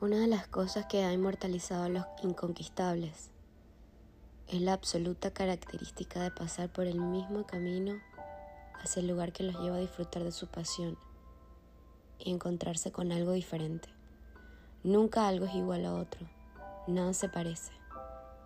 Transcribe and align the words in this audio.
Una 0.00 0.18
de 0.18 0.28
las 0.28 0.46
cosas 0.46 0.86
que 0.86 1.02
ha 1.02 1.12
inmortalizado 1.12 1.82
a 1.82 1.88
los 1.88 2.04
inconquistables 2.22 3.32
es 4.46 4.60
la 4.60 4.72
absoluta 4.72 5.32
característica 5.32 6.22
de 6.22 6.30
pasar 6.30 6.72
por 6.72 6.86
el 6.86 7.00
mismo 7.00 7.44
camino 7.48 8.00
hacia 8.80 9.00
el 9.00 9.08
lugar 9.08 9.32
que 9.32 9.42
los 9.42 9.58
lleva 9.58 9.74
a 9.74 9.80
disfrutar 9.80 10.22
de 10.22 10.30
su 10.30 10.46
pasión 10.46 10.96
y 12.20 12.30
encontrarse 12.30 12.92
con 12.92 13.10
algo 13.10 13.32
diferente. 13.32 13.88
Nunca 14.84 15.26
algo 15.26 15.46
es 15.46 15.54
igual 15.56 15.84
a 15.84 15.94
otro, 15.94 16.28
nada 16.86 17.12
se 17.12 17.28
parece 17.28 17.72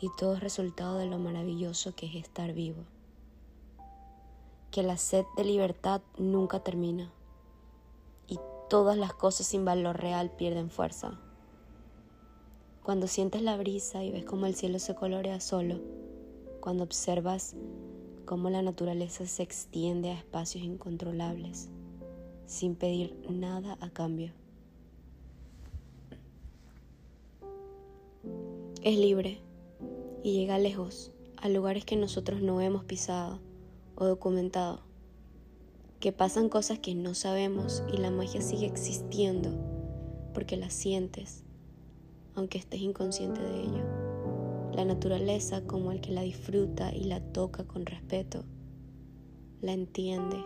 y 0.00 0.10
todo 0.18 0.34
es 0.34 0.40
resultado 0.40 0.98
de 0.98 1.06
lo 1.06 1.20
maravilloso 1.20 1.94
que 1.94 2.06
es 2.06 2.16
estar 2.16 2.54
vivo. 2.54 2.82
Que 4.72 4.82
la 4.82 4.96
sed 4.96 5.24
de 5.36 5.44
libertad 5.44 6.00
nunca 6.18 6.58
termina 6.58 7.12
y 8.26 8.40
todas 8.68 8.96
las 8.96 9.14
cosas 9.14 9.46
sin 9.46 9.64
valor 9.64 9.96
real 10.00 10.32
pierden 10.32 10.70
fuerza. 10.70 11.20
Cuando 12.86 13.08
sientes 13.08 13.42
la 13.42 13.56
brisa 13.56 14.04
y 14.04 14.12
ves 14.12 14.24
cómo 14.24 14.46
el 14.46 14.54
cielo 14.54 14.78
se 14.78 14.94
colorea 14.94 15.40
solo, 15.40 15.80
cuando 16.60 16.84
observas 16.84 17.56
cómo 18.24 18.48
la 18.48 18.62
naturaleza 18.62 19.26
se 19.26 19.42
extiende 19.42 20.10
a 20.10 20.14
espacios 20.14 20.62
incontrolables, 20.62 21.68
sin 22.46 22.76
pedir 22.76 23.18
nada 23.28 23.76
a 23.80 23.90
cambio. 23.90 24.30
Es 28.84 28.96
libre 28.96 29.40
y 30.22 30.34
llega 30.34 30.56
lejos, 30.60 31.10
a 31.38 31.48
lugares 31.48 31.84
que 31.84 31.96
nosotros 31.96 32.40
no 32.40 32.60
hemos 32.60 32.84
pisado 32.84 33.40
o 33.96 34.04
documentado, 34.04 34.78
que 35.98 36.12
pasan 36.12 36.48
cosas 36.48 36.78
que 36.78 36.94
no 36.94 37.14
sabemos 37.14 37.82
y 37.92 37.96
la 37.96 38.12
magia 38.12 38.42
sigue 38.42 38.66
existiendo 38.66 39.50
porque 40.32 40.56
la 40.56 40.70
sientes 40.70 41.42
aunque 42.36 42.58
estés 42.58 42.80
inconsciente 42.80 43.40
de 43.40 43.62
ello. 43.62 43.84
La 44.72 44.84
naturaleza 44.84 45.62
como 45.66 45.90
el 45.90 46.00
que 46.00 46.12
la 46.12 46.20
disfruta 46.20 46.94
y 46.94 47.04
la 47.04 47.20
toca 47.20 47.64
con 47.64 47.86
respeto, 47.86 48.44
la 49.62 49.72
entiende 49.72 50.36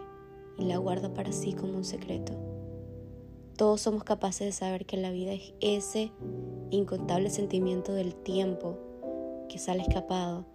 y 0.57 0.65
la 0.65 0.79
guarda 0.79 1.13
para 1.13 1.33
sí 1.33 1.53
como 1.53 1.77
un 1.77 1.85
secreto. 1.85 2.33
Todos 3.57 3.81
somos 3.81 4.05
capaces 4.05 4.47
de 4.47 4.53
saber 4.53 4.87
que 4.87 4.97
la 4.97 5.11
vida 5.11 5.33
es 5.33 5.53
ese 5.61 6.13
incontable 6.71 7.29
sentimiento 7.29 7.93
del 7.93 8.15
tiempo 8.15 8.79
que 9.49 9.59
sale 9.59 9.83
escapado 9.83 10.47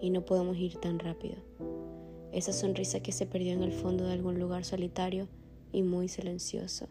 y 0.00 0.10
no 0.10 0.24
podemos 0.24 0.56
ir 0.56 0.76
tan 0.76 0.98
rápido. 0.98 1.36
Esa 2.32 2.52
sonrisa 2.52 3.00
que 3.00 3.12
se 3.12 3.26
perdió 3.26 3.52
en 3.52 3.62
el 3.62 3.72
fondo 3.72 4.04
de 4.04 4.12
algún 4.12 4.38
lugar 4.38 4.64
solitario 4.64 5.28
y 5.72 5.82
muy 5.82 6.08
silencioso, 6.08 6.88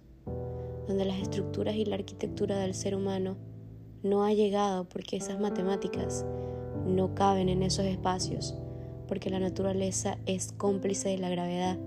donde 0.88 1.06
las 1.06 1.20
estructuras 1.20 1.76
y 1.76 1.86
la 1.86 1.96
arquitectura 1.96 2.58
del 2.58 2.74
ser 2.74 2.96
humano 2.96 3.38
no 4.04 4.24
ha 4.24 4.34
llegado 4.34 4.88
porque 4.88 5.18
esas 5.18 5.40
matemáticas 5.40 6.26
no 6.86 7.16
caben 7.16 7.50
en 7.50 7.64
esos 7.64 7.86
espacios, 7.86 8.56
porque 9.08 9.30
la 9.30 9.40
naturaleza 9.40 10.18
es 10.26 10.54
cómplice 10.54 11.10
de 11.10 11.18
la 11.18 11.30
gravedad. 11.30 11.78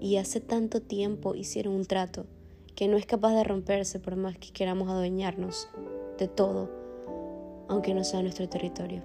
Y 0.00 0.16
hace 0.16 0.40
tanto 0.40 0.82
tiempo 0.82 1.34
hicieron 1.34 1.74
un 1.74 1.84
trato 1.84 2.26
que 2.74 2.88
no 2.88 2.96
es 2.96 3.06
capaz 3.06 3.34
de 3.34 3.44
romperse 3.44 3.98
por 3.98 4.16
más 4.16 4.36
que 4.38 4.52
queramos 4.52 4.88
adueñarnos 4.88 5.68
de 6.18 6.28
todo, 6.28 6.70
aunque 7.68 7.94
no 7.94 8.04
sea 8.04 8.22
nuestro 8.22 8.48
territorio. 8.48 9.02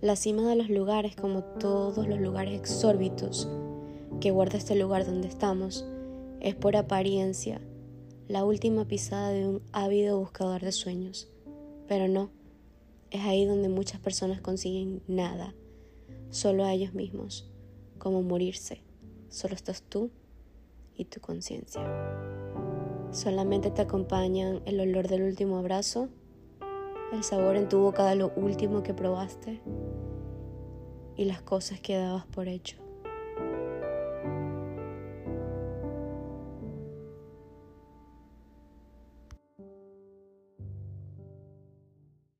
La 0.00 0.16
cima 0.16 0.42
de 0.42 0.56
los 0.56 0.68
lugares, 0.68 1.16
como 1.16 1.42
todos 1.44 2.08
los 2.08 2.20
lugares 2.20 2.58
exórbitos 2.58 3.48
que 4.20 4.30
guarda 4.30 4.58
este 4.58 4.74
lugar 4.74 5.06
donde 5.06 5.28
estamos, 5.28 5.86
es 6.40 6.54
por 6.54 6.76
apariencia 6.76 7.60
la 8.28 8.44
última 8.44 8.86
pisada 8.86 9.30
de 9.30 9.46
un 9.46 9.62
ávido 9.72 10.18
buscador 10.18 10.62
de 10.62 10.72
sueños. 10.72 11.28
Pero 11.86 12.08
no, 12.08 12.30
es 13.10 13.20
ahí 13.22 13.44
donde 13.44 13.68
muchas 13.68 14.00
personas 14.00 14.40
consiguen 14.40 15.02
nada, 15.06 15.54
solo 16.30 16.64
a 16.64 16.72
ellos 16.72 16.94
mismos, 16.94 17.50
como 17.98 18.22
morirse. 18.22 18.82
Solo 19.28 19.54
estás 19.54 19.82
tú 19.82 20.10
y 20.96 21.04
tu 21.04 21.20
conciencia. 21.20 21.82
Solamente 23.10 23.70
te 23.70 23.82
acompañan 23.82 24.62
el 24.64 24.80
olor 24.80 25.08
del 25.08 25.22
último 25.22 25.58
abrazo, 25.58 26.08
el 27.12 27.22
sabor 27.22 27.56
en 27.56 27.68
tu 27.68 27.78
boca 27.78 28.06
de 28.06 28.16
lo 28.16 28.32
último 28.34 28.82
que 28.82 28.94
probaste 28.94 29.60
y 31.16 31.24
las 31.26 31.42
cosas 31.42 31.80
que 31.80 31.96
dabas 31.96 32.26
por 32.26 32.48
hecho. 32.48 32.83